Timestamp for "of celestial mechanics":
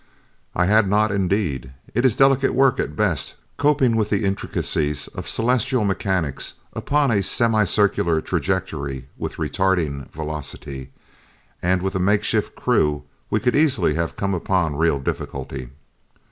5.09-6.55